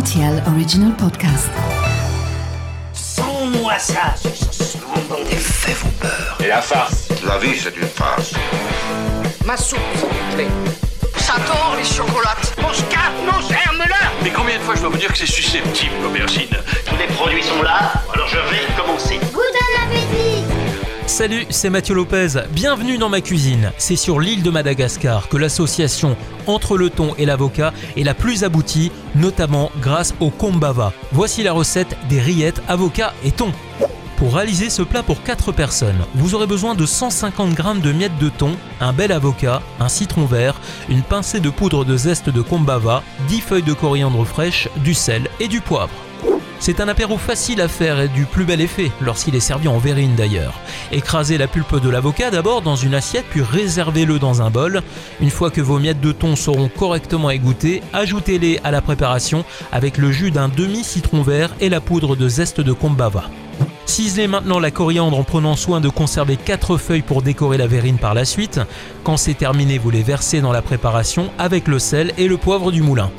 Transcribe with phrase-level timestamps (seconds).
[0.00, 1.50] RTL Original Podcast.
[2.92, 4.76] Sans-moi ça, ce
[5.30, 6.36] Les faits vont peur.
[6.42, 8.32] Et la farce La vie, c'est une farce.
[9.46, 10.48] Ma soupe, s'il vous plaît.
[11.16, 12.56] Ça tord, les chocolates.
[12.60, 15.94] Mon scarpe, mon germe-là Mais combien de fois je dois vous dire que c'est susceptible,
[16.02, 16.56] l'aubergine?
[16.86, 18.33] Tous les produits sont là, alors je vais commencer.
[21.14, 22.40] Salut, c'est Mathieu Lopez.
[22.50, 23.70] Bienvenue dans ma cuisine.
[23.78, 26.16] C'est sur l'île de Madagascar que l'association
[26.48, 30.92] entre le thon et l'avocat est la plus aboutie, notamment grâce au kombava.
[31.12, 33.52] Voici la recette des rillettes avocat et thon.
[34.16, 38.18] Pour réaliser ce plat pour 4 personnes, vous aurez besoin de 150 g de miettes
[38.18, 42.42] de thon, un bel avocat, un citron vert, une pincée de poudre de zeste de
[42.42, 45.94] kombava, 10 feuilles de coriandre fraîche, du sel et du poivre.
[46.60, 49.78] C'est un apéro facile à faire et du plus bel effet, lorsqu'il est servi en
[49.78, 50.54] verrine d'ailleurs.
[50.92, 54.82] Écrasez la pulpe de l'avocat d'abord dans une assiette, puis réservez-le dans un bol.
[55.20, 59.98] Une fois que vos miettes de thon seront correctement égouttées, ajoutez-les à la préparation avec
[59.98, 63.24] le jus d'un demi-citron vert et la poudre de zeste de kombava.
[63.86, 67.98] Ciselez maintenant la coriandre en prenant soin de conserver 4 feuilles pour décorer la verrine
[67.98, 68.60] par la suite.
[69.04, 72.72] Quand c'est terminé, vous les versez dans la préparation avec le sel et le poivre
[72.72, 73.10] du moulin.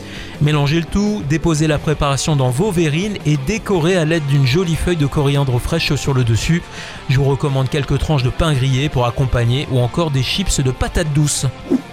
[0.41, 4.75] Mélangez le tout, déposez la préparation dans vos verrines et décorez à l'aide d'une jolie
[4.75, 6.61] feuille de coriandre fraîche sur le dessus.
[7.09, 10.71] Je vous recommande quelques tranches de pain grillé pour accompagner ou encore des chips de
[10.71, 11.45] patates douces.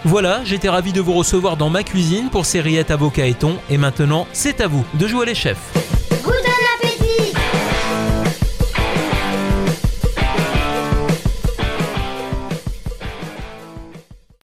[0.05, 3.57] Voilà, j'étais ravi de vous recevoir dans ma cuisine pour ces rillettes avocat et thon
[3.70, 5.92] et maintenant c'est à vous de jouer les chefs.